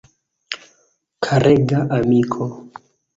[1.25, 2.43] Karega amiko!